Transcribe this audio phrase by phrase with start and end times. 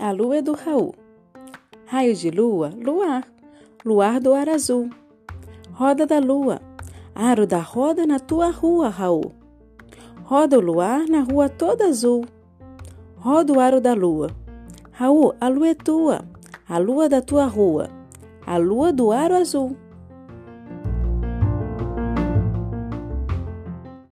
[0.00, 0.94] a lua é do Raul.
[1.86, 3.24] Raio de lua, luar,
[3.84, 4.88] luar do ar azul.
[5.72, 6.60] Roda da lua,
[7.14, 9.32] aro da roda na tua rua, Raul.
[10.24, 12.24] Roda o luar na rua toda azul.
[13.16, 14.30] Roda o aro da lua.
[14.92, 16.24] Raul, a lua é tua,
[16.66, 17.90] a lua da tua rua,
[18.46, 19.76] a lua do aro azul.